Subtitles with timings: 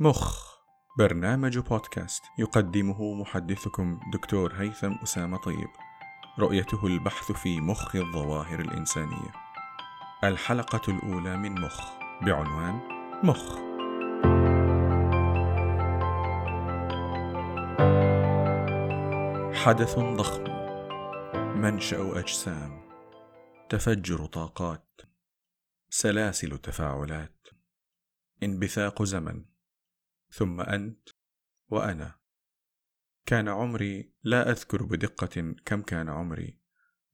[0.00, 0.58] مخ.
[0.98, 5.68] برنامج بودكاست يقدمه محدثكم دكتور هيثم أسامة طيب.
[6.38, 9.32] رؤيته البحث في مخ الظواهر الإنسانية.
[10.24, 11.80] الحلقة الأولى من مخ.
[12.22, 12.80] بعنوان
[13.24, 13.54] مخ.
[19.64, 20.44] حدث ضخم.
[21.60, 22.80] منشأ أجسام.
[23.68, 25.00] تفجر طاقات.
[25.90, 27.46] سلاسل تفاعلات.
[28.42, 29.57] انبثاق زمن.
[30.30, 31.08] ثم أنت
[31.68, 32.14] وأنا.
[33.26, 36.58] كان عمري لا أذكر بدقة كم كان عمري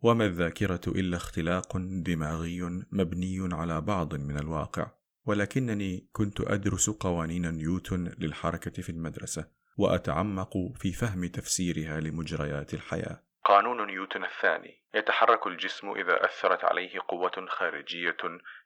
[0.02, 4.86] وما الذاكرة إلا اختلاق دماغي مبني على بعض من الواقع
[5.26, 13.22] ولكنني كنت أدرس قوانين نيوتن للحركة في المدرسة وأتعمق في فهم تفسيرها لمجريات الحياة.
[13.44, 18.16] قانون نيوتن الثاني يتحرك الجسم إذا أثرت عليه قوة خارجية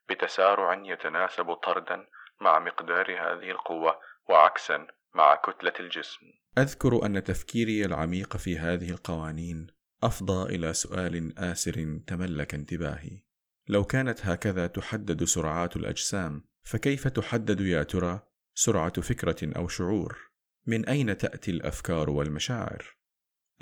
[0.09, 2.06] بتسارع يتناسب طردا
[2.41, 6.27] مع مقدار هذه القوة وعكسا مع كتلة الجسم.
[6.59, 9.67] أذكر أن تفكيري العميق في هذه القوانين
[10.03, 13.23] أفضى إلى سؤال آسر تملك انتباهي.
[13.69, 18.20] لو كانت هكذا تحدد سرعات الأجسام فكيف تحدد يا ترى
[18.55, 20.19] سرعة فكرة أو شعور؟
[20.67, 22.97] من أين تأتي الأفكار والمشاعر؟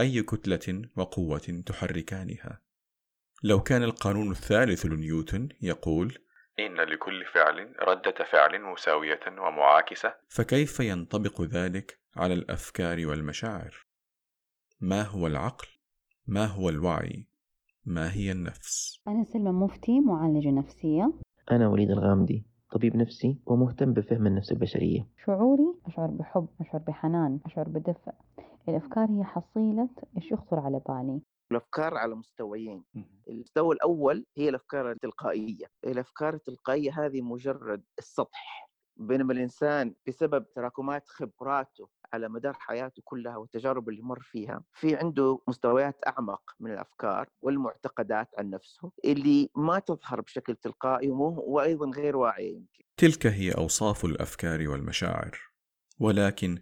[0.00, 2.62] أي كتلة وقوة تحركانها؟
[3.42, 6.18] لو كان القانون الثالث لنيوتن يقول
[6.60, 13.86] إن لكل فعل ردة فعل مساوية ومعاكسة فكيف ينطبق ذلك على الأفكار والمشاعر؟
[14.80, 15.66] ما هو العقل؟
[16.26, 17.26] ما هو الوعي؟
[17.86, 21.12] ما هي النفس؟ أنا سلمى مفتي معالجة نفسية
[21.50, 27.68] أنا وليد الغامدي طبيب نفسي ومهتم بفهم النفس البشرية شعوري أشعر بحب أشعر بحنان أشعر
[27.68, 28.12] بدفء
[28.68, 32.84] الأفكار هي حصيلة إيش يخطر على بالي الأفكار على مستويين.
[33.28, 35.66] المستوى الأول هي الأفكار التلقائية.
[35.84, 38.70] الأفكار التلقائية هذه مجرد السطح.
[38.96, 45.38] بينما الإنسان بسبب تراكمات خبراته على مدار حياته كلها والتجارب اللي مر فيها في عنده
[45.48, 52.54] مستويات أعمق من الأفكار والمعتقدات عن نفسه اللي ما تظهر بشكل تلقائي وأيضا غير واعيه
[52.54, 52.84] يمكن.
[52.96, 55.38] تلك هي أوصاف الأفكار والمشاعر.
[56.00, 56.58] ولكن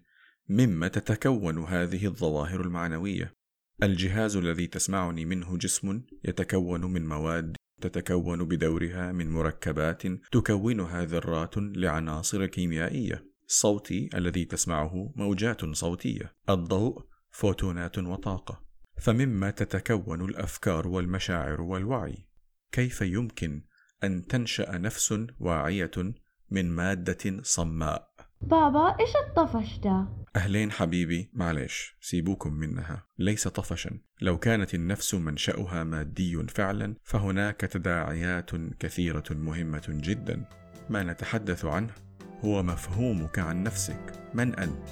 [0.48, 3.34] مما تتكون هذه الظواهر المعنوية؟
[3.82, 10.02] الجهاز الذي تسمعني منه جسم يتكون من مواد تتكون بدورها من مركبات
[10.32, 13.26] تكونها ذرات لعناصر كيميائية.
[13.46, 16.32] صوتي الذي تسمعه موجات صوتية.
[16.50, 18.64] الضوء فوتونات وطاقة.
[19.00, 22.26] فمما تتكون الأفكار والمشاعر والوعي.
[22.72, 23.62] كيف يمكن
[24.04, 26.14] أن تنشأ نفس واعية
[26.50, 28.13] من مادة صماء؟
[28.44, 30.06] بابا إيش الطفش ده؟
[30.36, 33.90] أهلين حبيبي معلش سيبوكم منها ليس طفشا
[34.20, 38.50] لو كانت النفس منشأها مادي فعلا فهناك تداعيات
[38.80, 40.44] كثيرة مهمة جدا
[40.90, 41.92] ما نتحدث عنه
[42.44, 44.88] هو مفهومك عن نفسك من أنت؟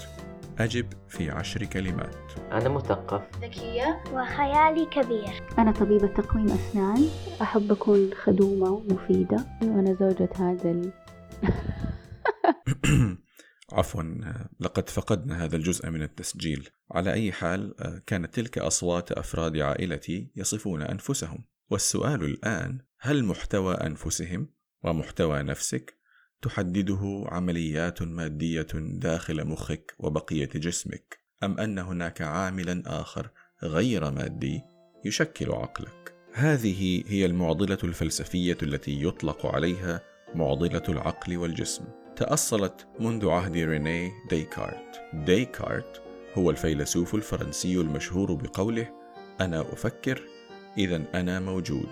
[0.59, 7.09] أجب في عشر كلمات أنا مثقف ذكية وخيالي كبير أنا طبيبة تقويم أسنان
[7.43, 10.93] أحب أكون خدومة ومفيدة وأنا زوجة هذا.
[13.73, 14.03] عفوا
[14.61, 16.69] لقد فقدنا هذا الجزء من التسجيل.
[16.91, 17.75] على أي حال
[18.07, 21.45] كانت تلك أصوات أفراد عائلتي يصفون أنفسهم.
[21.71, 24.49] والسؤال الآن هل محتوى أنفسهم
[24.83, 25.99] ومحتوى نفسك
[26.43, 33.31] تحدده عمليات مادية داخل مخك وبقية جسمك أم أن هناك عاملا آخر
[33.63, 34.63] غير مادي
[35.05, 40.01] يشكل عقلك؟ هذه هي المعضلة الفلسفية التي يطلق عليها
[40.35, 41.85] معضلة العقل والجسم.
[42.17, 45.01] تأصلت منذ عهد ريني ديكارت.
[45.15, 46.03] ديكارت
[46.35, 48.89] هو الفيلسوف الفرنسي المشهور بقوله:
[49.41, 50.23] أنا أفكر
[50.79, 51.89] إذا أنا موجود،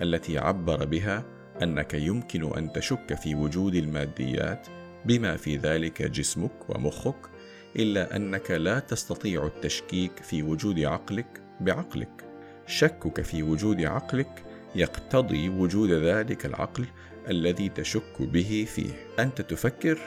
[0.00, 1.24] التي عبر بها
[1.62, 4.66] أنك يمكن أن تشك في وجود الماديات
[5.04, 7.30] بما في ذلك جسمك ومخك،
[7.76, 12.24] إلا أنك لا تستطيع التشكيك في وجود عقلك بعقلك.
[12.66, 14.44] شكك في وجود عقلك
[14.74, 16.86] يقتضي وجود ذلك العقل
[17.28, 18.90] الذي تشك به فيه.
[19.18, 19.98] أنت تفكر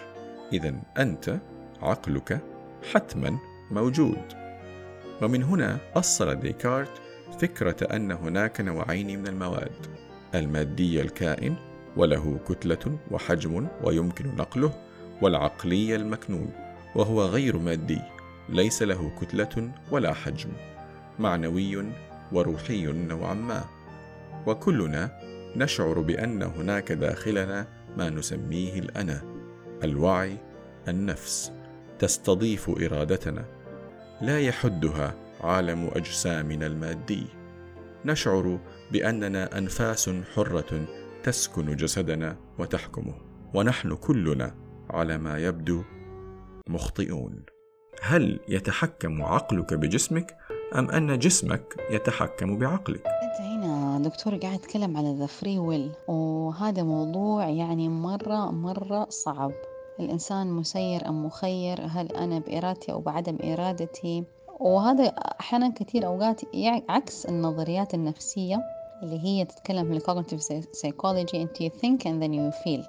[0.53, 1.39] اذا أنت
[1.81, 2.39] عقلك
[2.93, 3.37] حتما
[3.71, 4.45] موجود.
[5.21, 7.01] ومن هنا أصل ديكارت
[7.39, 9.87] فكرة أن هناك نوعين من المواد
[10.35, 11.55] المادي الكائن
[11.97, 14.73] وله كتلة وحجم ويمكن نقله
[15.21, 16.51] والعقلي المكنون
[16.95, 18.01] وهو غير مادي
[18.49, 20.49] ليس له كتلة ولا حجم
[21.19, 21.85] معنوي
[22.31, 23.63] وروحي نوعا ما.
[24.47, 25.11] وكلنا
[25.55, 27.67] نشعر بأن هناك داخلنا
[27.97, 29.21] ما نسميه الأنا
[29.83, 30.37] الوعي
[30.87, 31.51] النفس
[31.99, 33.45] تستضيف إرادتنا.
[34.21, 37.25] لا يحدها عالم أجسامنا المادي.
[38.05, 38.59] نشعر
[38.91, 40.85] بأننا أنفاس حرة
[41.23, 43.15] تسكن جسدنا وتحكمه.
[43.53, 44.55] ونحن كلنا
[44.89, 45.83] على ما يبدو
[46.69, 47.45] مخطئون.
[48.01, 50.37] هل يتحكم عقلك بجسمك
[50.75, 53.07] أم أن جسمك يتحكم بعقلك؟
[53.99, 59.51] دكتور قاعد تتكلم على the free will وهذا موضوع يعني مرة مرة صعب.
[59.99, 64.23] الإنسان مسير أم مخير؟ هل أنا بإرادتي أو بعدم إرادتي؟
[64.59, 65.03] وهذا
[65.39, 66.41] أحيانا كثير أوقات
[66.89, 68.61] عكس النظريات النفسية
[69.03, 71.35] اللي هي تتكلم في cognitive psychology.
[71.35, 72.83] أنت you think and then you feel.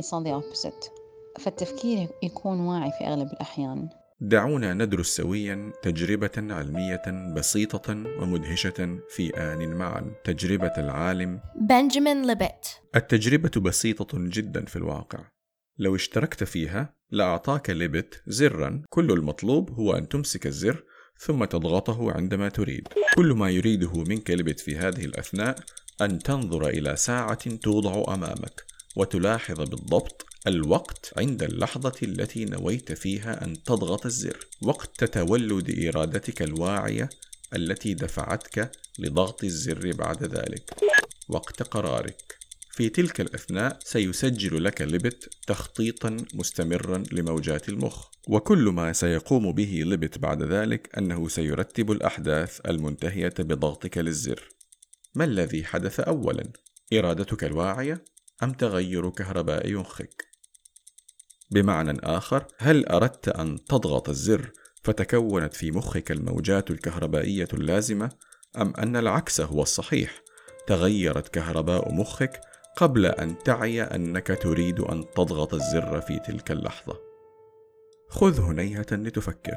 [0.00, 0.90] It's all the opposite.
[1.38, 3.88] فالتفكير يكون واعي في أغلب الأحيان.
[4.20, 11.40] دعونا ندرس سويا تجربة علمية بسيطة ومدهشة في آن معا تجربة العالم.
[11.60, 15.18] بنجامين ليبت التجربة بسيطة جدا في الواقع.
[15.78, 18.82] لو اشتركت فيها لأعطاك ليبت زرا.
[18.88, 20.84] كل المطلوب هو أن تمسك الزر
[21.18, 22.88] ثم تضغطه عندما تريد.
[23.14, 25.56] كل ما يريده منك ليبت في هذه الأثناء
[26.00, 28.64] أن تنظر إلى ساعة توضع أمامك
[28.96, 34.46] وتلاحظ بالضبط الوقت عند اللحظة التي نويت فيها أن تضغط الزر.
[34.62, 37.08] وقت تولد إرادتك الواعية
[37.54, 40.70] التي دفعتك لضغط الزر بعد ذلك.
[41.28, 42.38] وقت قرارك.
[42.70, 48.06] في تلك الأثناء سيسجل لك ليبت تخطيطا مستمرا لموجات المخ.
[48.28, 54.48] وكل ما سيقوم به ليبت بعد ذلك أنه سيرتب الأحداث المنتهية بضغطك للزر.
[55.14, 56.52] ما الذي حدث أولا؟
[56.92, 58.04] إرادتك الواعية
[58.42, 60.25] أم تغير كهربائي مخك؟
[61.50, 64.52] بمعنى آخر هل أردت أن تضغط الزر
[64.82, 68.10] فتكونت في مخك الموجات الكهربائية اللازمة
[68.56, 70.22] أم أن العكس هو الصحيح؟
[70.66, 72.40] تغيرت كهرباء مخك
[72.76, 77.00] قبل أن تعي أنك تريد أن تضغط الزر في تلك اللحظة.
[78.08, 79.56] خذ هنيهة لتفكر.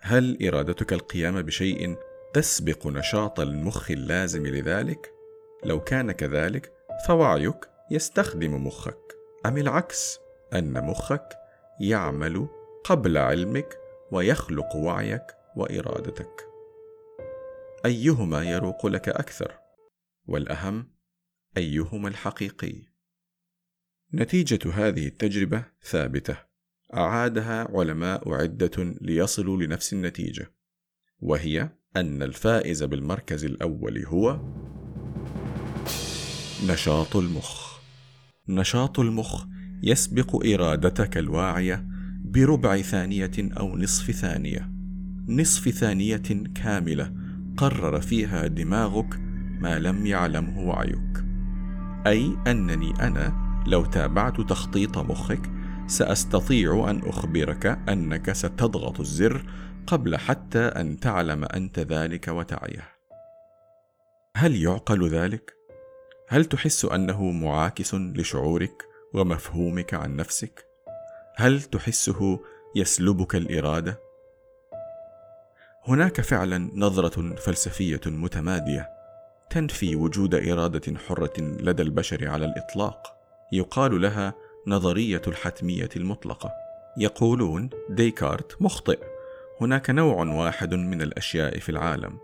[0.00, 1.96] هل إرادتك القيام بشيء
[2.34, 5.12] تسبق نشاط المخ اللازم لذلك؟
[5.64, 6.72] لو كان كذلك
[7.06, 9.16] فوعيك يستخدم مخك.
[9.46, 10.23] أم العكس؟
[10.54, 11.38] أن مخك
[11.80, 12.48] يعمل
[12.84, 13.78] قبل علمك
[14.12, 16.48] ويخلق وعيك وإرادتك
[17.84, 19.58] أيهما يروق لك أكثر؟
[20.26, 20.90] والأهم
[21.56, 22.82] أيهما الحقيقي؟
[24.14, 26.36] نتيجة هذه التجربة ثابتة
[26.94, 30.54] أعادها علماء عدة ليصلوا لنفس النتيجة
[31.20, 34.40] وهي أن الفائز بالمركز الأول هو
[36.68, 37.78] نشاط المخ
[38.48, 39.44] نشاط المخ
[39.82, 41.86] يسبق إرادتك الواعية
[42.24, 44.70] بربع ثانية أو نصف ثانية
[45.28, 46.22] نصف ثانية
[46.54, 47.12] كاملة
[47.56, 49.20] قرر فيها دماغك
[49.60, 51.24] ما لم يعلمه وعيك
[52.06, 55.50] أي أنني أنا لو تابعت تخطيط مخك
[55.86, 59.46] سأستطيع أن أخبرك أنك ستضغط الزر
[59.86, 62.88] قبل حتى أن تعلم أنت ذلك وتعيه
[64.36, 65.54] هل يعقل ذلك؟
[66.28, 70.66] هل تحس أنه معاكس لشعورك؟ ومفهومك عن نفسك؟
[71.36, 72.40] هل تحسه
[72.76, 73.98] يسلبك الإرادة؟
[75.88, 78.88] هناك فعلا نظرة فلسفية متمادية
[79.50, 83.16] تنفي وجود إرادة حرة لدى البشر على الإطلاق
[83.52, 84.34] يقال لها
[84.66, 86.50] نظرية الحتمية المطلقة.
[86.96, 88.98] يقولون ديكارت مخطئ
[89.60, 92.18] هناك نوع واحد من الأشياء في العالم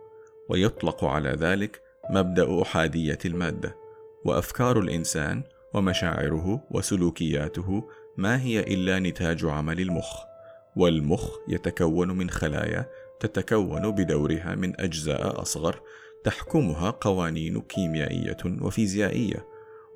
[0.48, 3.76] ويطلق على ذلك مبدأ أحادية المادة
[4.24, 5.42] وأفكار الإنسان
[5.74, 10.24] ومشاعره وسلوكياته ما هي إلا نتاج عمل المخ
[10.76, 12.86] والمخ يتكون من خلايا
[13.20, 15.80] تتكون بدورها من أجزاء أصغر
[16.24, 19.46] تحكمها قوانين كيميائية وفيزيائية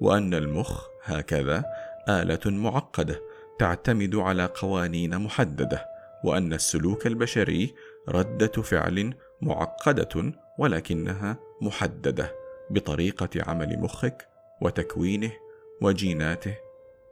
[0.00, 1.64] وأن المخ هكذا
[2.08, 3.20] آلة معقدة
[3.58, 5.86] تعتمد على قوانين محددة
[6.24, 7.74] وأن السلوك البشري
[8.08, 12.34] رده فعل معقدة ولكنها محددة
[12.70, 14.28] بطريقة عمل مخك
[14.60, 15.32] وتكوينه.
[15.82, 16.56] وجيناته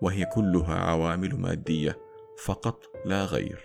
[0.00, 1.98] وهي كلها عوامل مادية
[2.44, 3.60] فقط لا غير.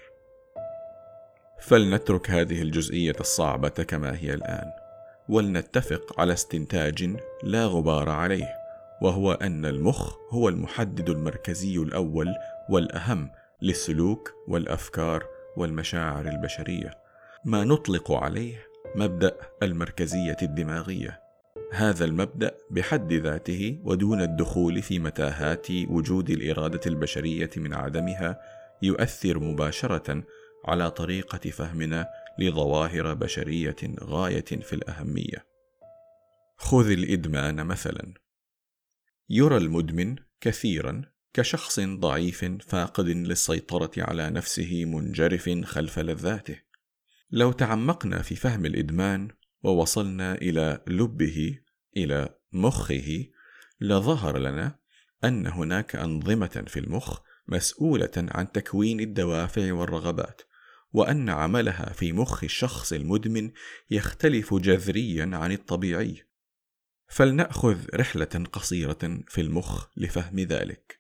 [1.60, 4.72] فلنترك هذه الجزئية الصعبة كما هي الآن
[5.30, 8.54] ولنتفق على استنتاج لا غبار عليه
[9.02, 12.28] وهو أن المخ هو المحدد المركزي الأول
[12.70, 15.26] والأهم للسلوك والأفكار
[15.58, 16.92] والمشاعر البشرية.
[17.46, 21.27] ما نطلق عليه مبدأ المركزية الدماغية.
[21.72, 28.40] هذا المبدأ بحد ذاته ودون الدخول في متاهات وجود الإرادة البشرية من عدمها
[28.82, 30.24] يؤثر مباشرة
[30.66, 32.08] على طريقة فهمنا
[32.40, 35.48] لظواهر بشرية غاية في الأهمية.
[36.58, 38.14] خذ الإدمان مثلا.
[39.30, 41.02] يرى المدمن كثيرا
[41.34, 46.62] كشخص ضعيف فاقد للسيطرة على نفسه منجرف خلف لذاته.
[47.32, 49.28] لو تعمقنا في فهم الإدمان
[49.64, 51.60] ووصلنا إلى لبه
[51.98, 53.26] إلى مخه
[53.82, 54.80] لظهر لنا
[55.24, 60.42] أن هناك أنظمة في المخ مسؤولة عن تكوين الدوافع والرغبات
[60.94, 63.52] وأن عملها في مخ الشخص المدمن
[63.90, 66.24] يختلف جذريا عن الطبيعي.
[67.08, 71.00] فلنأخذ رحلة قصيرة في المخ لفهم ذلك.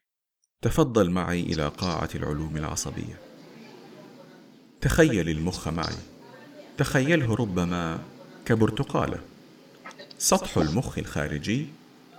[0.61, 3.19] تفضل معي إلى قاعة العلوم العصبية.
[4.81, 5.97] تخيل المخ معي.
[6.77, 7.99] تخيله ربما
[8.47, 9.19] كبرتقالة
[10.17, 11.67] سطح المخ الخارجي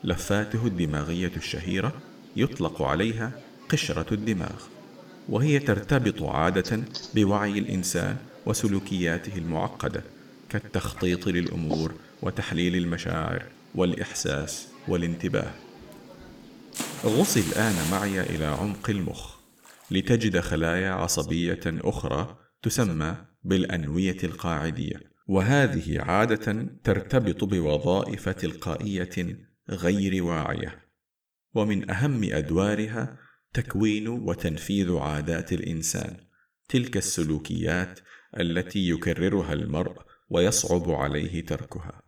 [0.05, 1.93] لفاته الدماغية الشهيرة
[2.37, 3.33] يطلق عليها
[3.69, 4.63] قشرة الدماغ
[5.29, 6.83] وهي ترتبط عادة
[7.15, 8.17] بوعي الإنسان
[8.47, 10.03] وسلوكياته المعقدة
[10.49, 13.43] كالتخطيط للأمور وتحليل المشاعر
[13.75, 15.51] والإحساس والانتباه.
[17.05, 19.37] غص الآن معي إلى عمق المخ
[19.91, 25.08] لتجد خلايا عصبية أخرى تسمى بالأنوية القاعدية.
[25.29, 29.39] وهذه عادة ترتبط بوظائف تلقائية
[29.71, 30.89] غير واعية
[31.55, 33.19] ومن أهم أدوارها
[33.55, 36.17] تكوين وتنفيذ عادات الإنسان
[36.69, 38.01] تلك السلوكيات
[38.41, 39.97] التي يكررها المرء
[40.31, 42.03] ويصعب عليه تركها.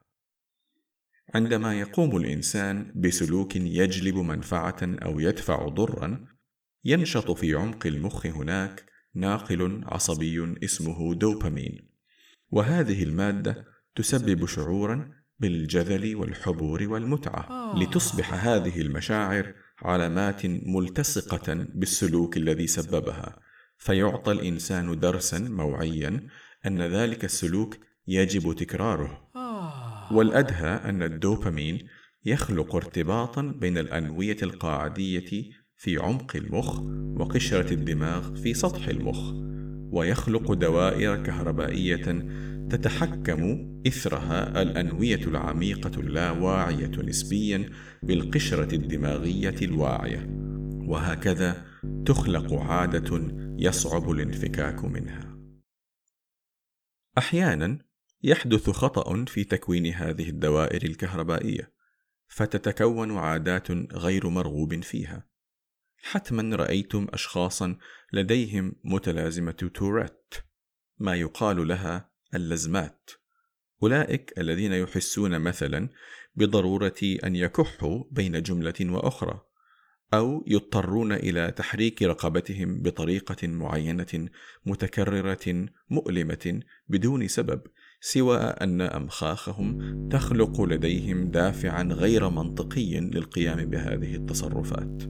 [1.34, 6.26] عندما يقوم الإنسان بسلوك يجلب منفعة أو يدفع ضرا
[6.84, 8.84] ينشط في عمق المخ هناك
[9.14, 11.89] ناقل عصبي اسمه دوبامين.
[12.50, 13.64] وهذه المادة
[13.94, 23.38] تسبب شعورا بالجذل والحبور والمتعة لتصبح هذه المشاعر علامات ملتصقة بالسلوك الذي سببها
[23.78, 26.28] فيعطى الإنسان درسا موعيا
[26.66, 27.76] أن ذلك السلوك
[28.06, 29.30] يجب تكراره.
[30.12, 31.88] والأدهى أن الدوبامين
[32.24, 36.80] يخلق ارتباطا بين الأنوية القاعدية في عمق المخ
[37.20, 39.32] وقشرة الدماغ في سطح المخ
[39.92, 42.26] ويخلق دوائر كهربائية
[42.70, 47.70] تتحكم إثرها الأنوية العميقة اللاواعية نسبيا
[48.02, 50.26] بالقشرة الدماغية الواعية
[50.88, 51.66] وهكذا
[52.06, 55.36] تخلق عادة يصعب الانفكاك منها
[57.18, 57.78] أحيانا
[58.22, 61.72] يحدث خطأ في تكوين هذه الدوائر الكهربائية،
[62.28, 65.29] فتتكون عادات غير مرغوب فيها.
[66.02, 67.76] حتما رأيتم أشخاصا
[68.12, 70.34] لديهم متلازمة توريت،
[70.98, 73.10] ما يقال لها اللزمات.
[73.82, 75.88] أولئك الذين يحسون مثلا
[76.34, 79.40] بضرورة أن يكحوا بين جملة وأخرى،
[80.14, 84.28] أو يضطرون إلى تحريك رقبتهم بطريقة معينة
[84.66, 87.62] متكررة مؤلمة بدون سبب
[88.00, 95.02] سوى أن أمخاخهم تخلق لديهم دافعا غير منطقي للقيام بهذه التصرفات.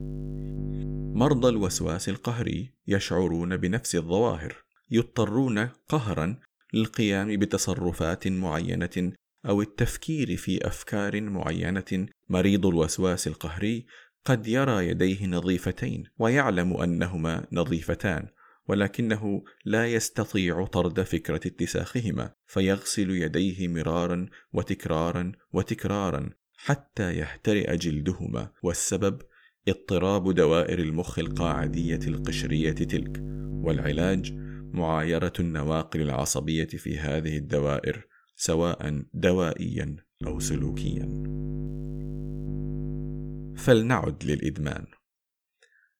[1.14, 4.54] مرضى الوسواس القهري يشعرون بنفس الظواهر
[4.90, 6.36] يضطرون قهرا
[6.74, 9.12] للقيام بتصرفات معينة
[9.48, 12.06] أو التفكير في أفكار معينة.
[12.28, 13.86] مريض الوسواس القهري
[14.24, 18.28] قد يرى يديه نظيفتين ويعلم أنهما نظيفتان.
[18.70, 29.22] ولكنه لا يستطيع طرد فكرة اتساخهما فيغسل يديه مرارا وتكرارا وتكرارا حتى يهترئ جلدهما والسبب
[29.68, 33.20] اضطراب دوائر المخ القاعدية القشرية تلك.
[33.64, 34.32] والعلاج
[34.72, 39.96] معايرة النواقل العصبية في هذه الدوائر سواء دوائيا
[40.26, 41.06] أو سلوكيا.
[43.56, 44.86] فلنعد للإدمان.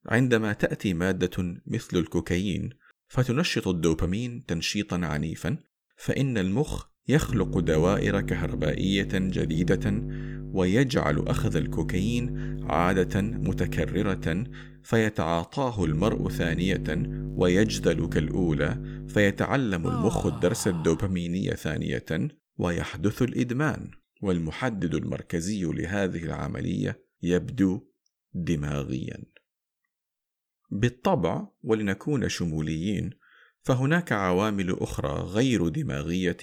[0.06, 2.70] عندما تأتي مادة مثل الكوكايين
[3.08, 5.58] فتنشط الدوبامين تنشيطا عنيفا
[5.96, 10.02] فإن المخ يخلق دوائر كهربائية جديدة
[10.52, 14.44] ويجعل أخذ الكوكايين عادة متكررة
[14.82, 16.84] فيتعاطاه المرء ثانية
[17.36, 22.28] ويجدل كالأولى فيتعلم المخ الدرس الدوباميني ثانية
[22.58, 23.90] ويحدث الإدمان.
[24.22, 27.86] والمحدد المركزي لهذه العملية يبدو
[28.34, 29.29] دماغيا.
[30.70, 33.10] بالطبع ولنكون شموليين
[33.62, 36.36] فهناك عوامل أخرى غير دماغية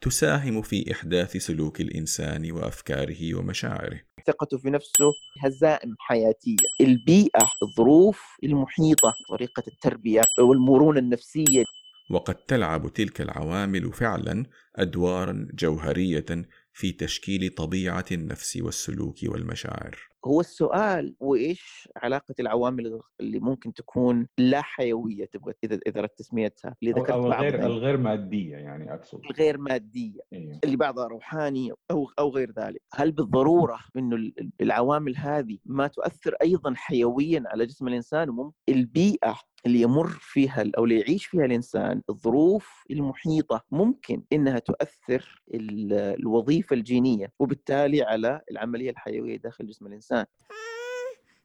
[0.00, 4.00] تساهم في إحداث سلوك الإنسان وأفكاره ومشاعره.
[4.26, 6.56] ثقته في نفسه هزائم حياتية.
[6.80, 11.64] البيئة الظروف المحيطة طريقة التربية والمرونة النفسية.
[12.10, 14.44] وقد تلعب تلك العوامل فعلا
[14.76, 20.09] ادوارا جوهرية في تشكيل طبيعة النفس والسلوك والمشاعر.
[20.24, 26.76] هو السؤال وإيش علاقة العوامل اللي ممكن تكون لا حيوية تبغى إذا إذا اردت تسميتها
[26.82, 29.20] اللي ذكرت أو الغير الغير مادية يعني أقصد.
[29.24, 30.20] الغير مادية.
[30.32, 30.60] إيه.
[30.64, 32.82] اللي بعضها روحاني أو أو غير ذلك.
[32.94, 39.36] هل بالضرورة إنه العوامل هذه ما تؤثر أيضا حيويا على جسم الإنسان وممكن البيئة
[39.66, 47.32] اللي يمر فيها أو اللي يعيش فيها الإنسان الظروف المحيطة ممكن إنها تؤثر الوظيفة الجينية
[47.38, 50.24] وبالتالي على العملية الحيوية داخل جسم الإنسان.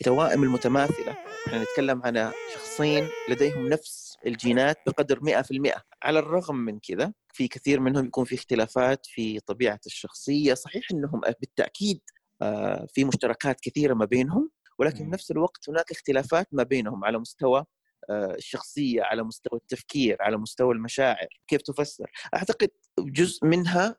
[0.01, 1.15] التوائم المتماثلة
[1.47, 7.79] إحنا نتكلم عن شخصين لديهم نفس الجينات بقدر 100% على الرغم من كذا في كثير
[7.79, 10.53] منهم يكون في اختلافات في طبيعة الشخصية.
[10.53, 12.01] صحيح أنهم بالتأكيد
[12.41, 17.19] آه، في مشتركات كثيرة ما بينهم ولكن في نفس الوقت هناك اختلافات ما بينهم على
[17.19, 17.65] مستوى
[18.09, 22.69] الشخصية على مستوى التفكير على مستوى المشاعر كيف تفسر؟ أعتقد
[22.99, 23.95] جزء منها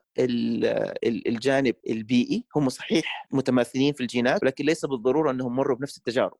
[1.27, 6.37] الجانب البيئي هم صحيح متماثلين في الجينات ولكن ليس بالضرورة أنهم مروا بنفس التجارب.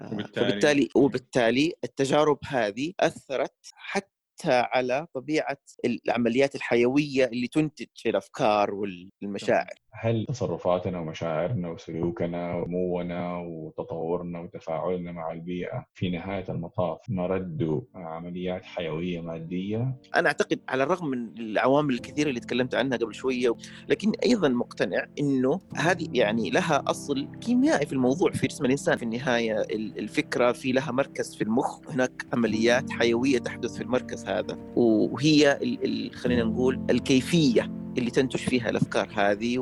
[0.00, 4.15] آه، وبالتالي؟ وبالتالي التجارب هذه أثرت حتى
[4.46, 9.86] على طبيعة العمليات الحيوية اللي تنتج الأفكار والمشاعر.
[9.98, 19.20] هل تصرفاتنا ومشاعرنا وسلوكنا ونمونا وتطورنا وتفاعلنا مع البيئة في نهاية المطاف مرد عمليات حيوية
[19.20, 23.54] مادية؟ أنا أعتقد على الرغم من العوامل الكثيرة اللي تكلمت عنها قبل شوية
[23.88, 28.30] لكن أيضا مقتنع أنه هذه يعني لها أصل كيميائي في الموضوع.
[28.30, 31.90] في جسم الإنسان في النهاية الفكرة في لها مركز في المخ.
[31.90, 34.56] هناك عمليات حيوية تحدث في المركز هذا.
[34.76, 35.58] وهي
[36.14, 39.58] خلينا نقول الكيفية اللي تنتج فيها الأفكار هذه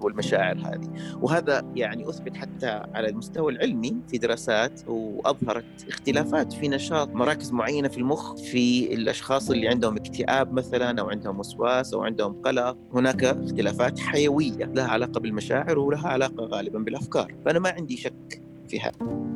[0.00, 1.16] والمشاعر هذه.
[1.22, 7.88] وهذا يعني أثبت حتى على المستوى العلمي في دراسات وأظهرت اختلافات في نشاط مراكز معينة
[7.88, 12.76] في المخ في الأشخاص اللي عندهم اكتئاب مثلا أو عندهم وسواس أو عندهم قلق.
[12.94, 17.34] هناك اختلافات حيوية لها علاقة بالمشاعر ولها علاقة غالبا بالأفكار.
[17.44, 19.28] فأنا ما عندي شك في هذا.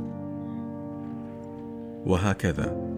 [2.06, 2.91] وهكذا.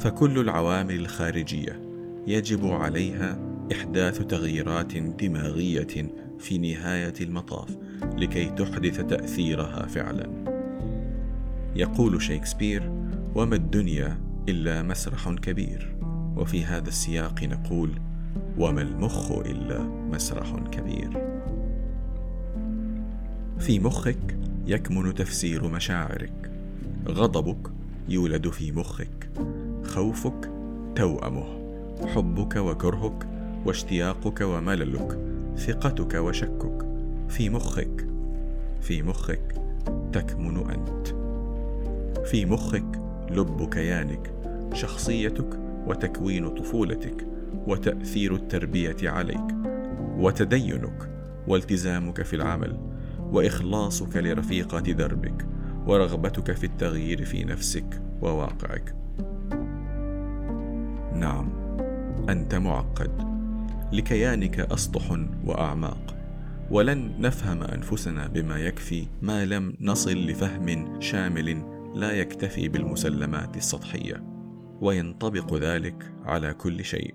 [0.00, 1.80] فكل العوامل الخارجية
[2.26, 3.38] يجب عليها
[3.72, 7.76] إحداث تغييرات دماغية في نهاية المطاف
[8.16, 10.30] لكي تحدث تأثيرها فعلا.
[11.76, 12.92] يقول شكسبير:
[13.34, 15.96] وما الدنيا إلا مسرح كبير،
[16.36, 17.90] وفي هذا السياق نقول:
[18.58, 21.40] وما المخ إلا مسرح كبير.
[23.58, 26.50] في مخك يكمن تفسير مشاعرك،
[27.08, 27.72] غضبك
[28.08, 29.30] يولد في مخك،
[29.84, 30.50] خوفك
[30.96, 31.44] توأمه،
[32.06, 33.26] حبك وكرهك
[33.66, 35.18] واشتياقك ومللك
[35.56, 36.86] ثقتك وشكك
[37.28, 38.06] في مخك
[38.80, 39.54] في مخك
[40.12, 41.08] تكمن أنت.
[42.26, 44.32] في مخك لب كيانك
[44.74, 47.26] شخصيتك وتكوين طفولتك
[47.66, 49.54] وتأثير التربية عليك
[50.18, 51.10] وتدينك
[51.48, 52.76] والتزامك في العمل
[53.20, 55.46] وإخلاصك لرفيقة دربك
[55.86, 58.99] ورغبتك في التغيير في نفسك وواقعك.
[61.20, 61.52] نعم
[62.28, 63.30] أنت معقد.
[63.92, 65.10] لكيانك أسطح
[65.44, 66.16] وأعماق.
[66.70, 74.24] ولن نفهم أنفسنا بما يكفي ما لم نصل لفهم شامل لا يكتفي بالمسلمات السطحية.
[74.80, 77.14] وينطبق ذلك على كل شيء.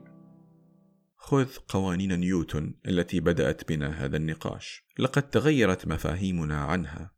[1.16, 4.86] خذ قوانين نيوتن التي بدأت بنا هذا النقاش.
[5.00, 7.15] لقد تغيرت مفاهيمنا عنها.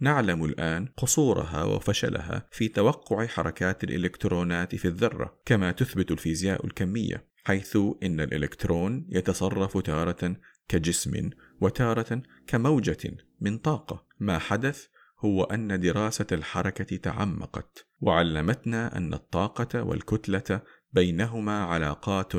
[0.00, 7.76] نعلم الآن قصورها وفشلها في توقع حركات الإلكترونات في الذرة كما تثبت الفيزياء الكمية حيث
[8.02, 10.36] إن الإلكترون يتصرف تارة
[10.68, 11.30] كجسم
[11.60, 14.06] وتارة كموجة من طاقة.
[14.20, 14.86] ما حدث
[15.24, 20.60] هو أن دراسة الحركة تعمقت وعلمتنا أن الطاقة والكتلة
[20.92, 22.32] بينهما علاقات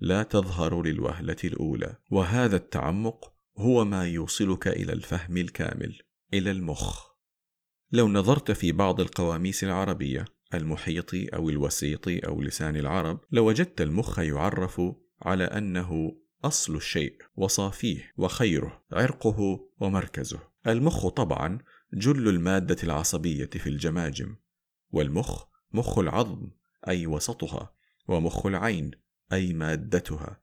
[0.00, 5.98] لا تظهر للوهلة الأولى وهذا التعمق هو ما يوصلك إلى الفهم الكامل.
[6.34, 7.12] إلى المخ.
[7.92, 14.80] لو نظرت في بعض القواميس العربية المحيط أو الوسيط أو لسان العرب لوجدت المخ يعرف
[15.22, 20.40] على أنه أصل الشيء وصافيه وخيره عرقه ومركزه.
[20.66, 21.58] المخ طبعا
[21.94, 24.36] جل المادة العصبية في الجماجم
[24.90, 26.50] والمخ مخ العظم
[26.88, 27.74] أي وسطها
[28.08, 28.90] ومخ العين
[29.32, 30.40] أي مادتها.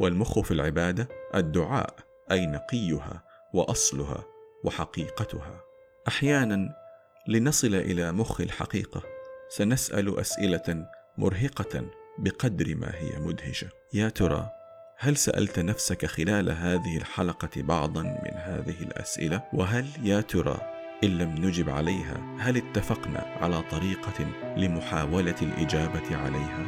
[0.00, 1.96] والمخ في العبادة الدعاء
[2.30, 3.24] أي نقيها
[3.54, 4.37] وأصلها.
[4.64, 5.60] وحقيقتها.
[6.08, 6.68] أحيانا
[7.28, 9.02] لنصل إلى مخ الحقيقة
[9.48, 10.86] سنسأل أسئلة
[11.18, 11.84] مرهقة
[12.18, 13.68] بقدر ما هي مدهشة.
[13.94, 14.50] يا ترى
[14.98, 20.60] هل سألت نفسك خلال هذه الحلقة بعضا من هذه الأسئلة؟ وهل يا ترى
[21.04, 26.66] إن لم نجب عليها هل اتفقنا على طريقة لمحاولة الإجابة عليها؟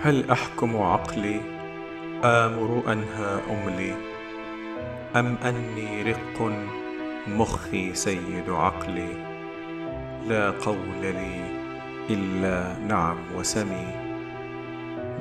[0.00, 1.40] هل أحكم عقلي
[2.24, 3.94] آمر أنهى أملي
[5.16, 6.42] أم أني رق
[7.28, 9.26] مخي سيد عقلي
[10.28, 11.56] لا قول لي
[12.10, 13.86] إلا نعم وسمي.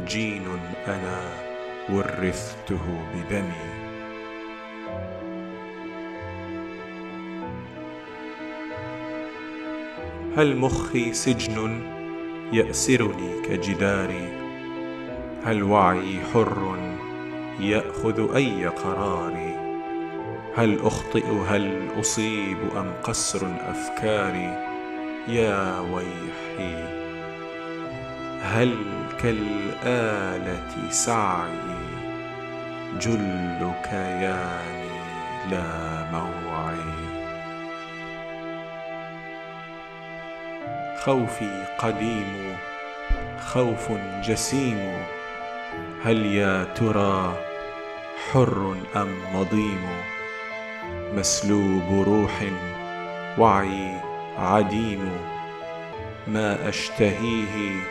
[0.07, 0.43] جين
[0.87, 1.19] أنا
[1.89, 2.79] ورثته
[3.13, 3.85] بدمي.
[10.37, 11.81] هل مخي سجن
[12.53, 14.45] يأسرني كجداري؟
[15.45, 16.77] هل وعي حر
[17.59, 19.64] يأخذ أي قرار
[20.57, 24.75] هل أخطئ هل أصيب أم قسر أفكاري؟
[25.27, 26.83] يا ويحي
[28.41, 28.75] هل
[29.21, 31.75] كالآلة سعي؟
[33.01, 34.89] جل كياني
[35.51, 36.95] لا موعي.
[40.99, 42.57] خوفي قديم
[43.39, 43.91] خوف
[44.23, 45.03] جسيم
[46.03, 47.35] هل يا ترى
[48.31, 50.14] حر أم مضيم
[51.15, 52.43] مسلوب روح
[53.37, 54.01] وعي
[54.37, 55.09] عديم
[56.27, 57.81] ما أشتهيه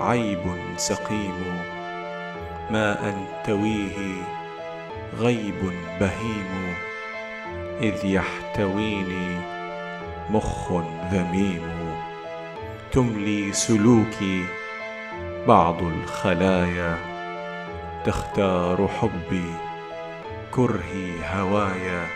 [0.00, 0.42] عيب
[0.76, 1.60] سقيم
[2.70, 4.22] ما انتويه
[5.18, 6.74] غيب بهيم
[7.80, 9.40] إذ يحتويني
[10.30, 10.72] مخ
[11.12, 11.96] ذميم.
[12.92, 14.44] تملي سلوكي
[15.48, 16.98] بعض الخلايا
[18.04, 19.50] تختار حبي
[20.50, 22.06] كرهي هوايا.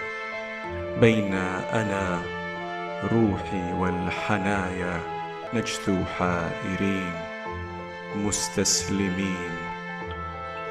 [1.00, 1.34] بين
[1.72, 2.22] أنا
[3.12, 5.00] روحي والحنايا
[5.54, 7.12] نجثو حائرين
[8.16, 9.50] مستسلمين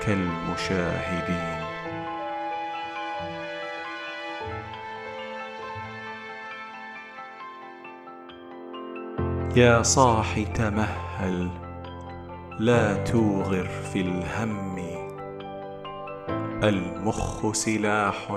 [0.06, 1.60] كالمشاهدين.
[9.56, 11.50] يا صاح تمهل
[12.60, 14.80] لا توغر في الهم.
[16.64, 18.32] المخ سلاح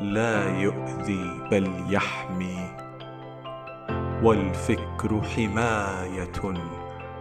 [0.00, 2.58] لا يؤذي بل يحمي.
[4.22, 6.42] والفكر حماية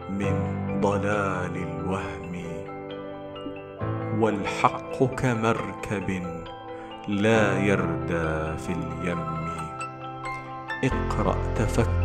[0.10, 0.36] من
[0.82, 2.44] ضلال الوهم.
[4.20, 6.24] والحق كمركب
[7.08, 9.38] لا يردى في اليم.
[10.84, 11.97] اقرأ تفكر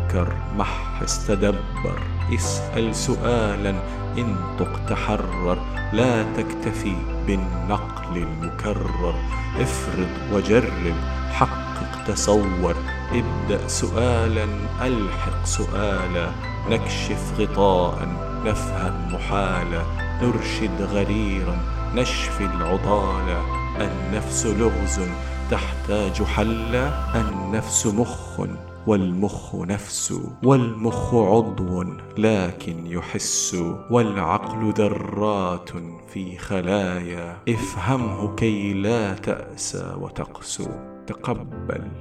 [0.57, 1.99] مح استدبر.
[2.33, 3.75] اسأل سؤالا
[4.17, 5.57] انطق تحرر
[5.93, 6.95] لا تكتفي
[7.27, 9.15] بالنقل المكرر.
[9.59, 10.95] افرض وجرب
[11.31, 12.75] حقق تصور.
[13.11, 14.47] ابدأ سؤالا
[14.81, 16.31] ألحق سؤالا.
[16.69, 18.07] نكشف غطاء
[18.45, 19.83] نفهم محالا.
[20.21, 21.57] نرشد غريرا
[21.95, 23.41] نشفي العضالا
[23.77, 24.99] النفس لغز
[25.51, 26.91] تحتاج حلا.
[27.15, 28.39] النفس مخ
[28.87, 31.83] والمخ نفس والمخ عضو
[32.17, 33.55] لكن يحس
[33.91, 35.69] والعقل ذرات
[36.07, 37.37] في خلايا.
[37.49, 40.67] افهمه كي لا تاسى وتقسو
[41.07, 41.91] تقبل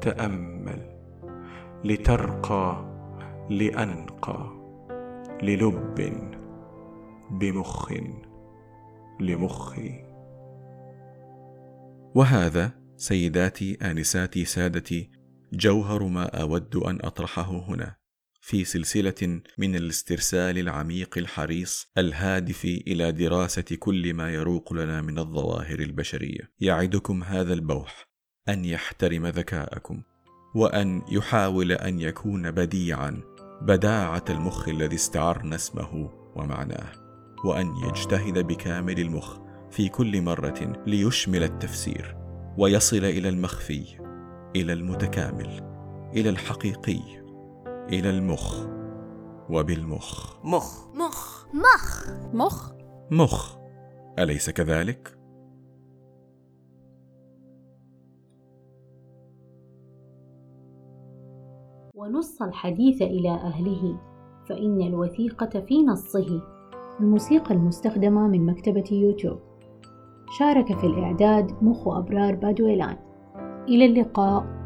[0.00, 0.96] تأمل.
[1.84, 2.84] لترقى
[3.50, 4.60] لأنقى.
[5.42, 6.12] للب
[7.30, 7.92] بمخ
[9.20, 10.04] لمخي
[12.14, 15.10] وهذا سيداتي آنساتي سادتي
[15.52, 17.96] جوهر ما أود أن أطرحه هنا
[18.40, 25.78] في سلسلة من الاسترسال العميق الحريص الهادف إلى دراسة كل ما يروق لنا من الظواهر
[25.78, 26.50] البشرية.
[26.60, 28.08] يعدكم هذا البوح
[28.48, 30.02] أن يحترم ذكاءكم
[30.54, 33.20] وأن يحاول أن يكون بديعا
[33.62, 36.92] بداعة المخ الذي استعرنا اسمه ومعناه
[37.44, 39.38] وأن يجتهد بكامل المخ
[39.70, 42.16] في كل مرة ليشمل التفسير
[42.58, 44.09] ويصل إلى المخفي.
[44.56, 45.60] إلى المتكامل
[46.16, 47.00] إلى الحقيقي
[47.88, 48.66] إلى المخ
[49.50, 50.36] وبالمخ.
[50.44, 50.86] مخ.
[50.94, 51.46] مخ.
[51.54, 52.10] مخ.
[52.34, 52.72] مخ.
[53.10, 53.56] مخ.
[54.18, 55.18] أليس كذلك؟
[61.94, 64.00] ونص الحديث إلى أهله
[64.48, 66.42] فإن الوثيقة في نصه.
[67.00, 69.38] الموسيقى المستخدمة من مكتبة يوتيوب.
[70.38, 73.09] شارك في الإعداد مخ أبرار بادويلان.
[73.68, 74.59] إلى اللقاء.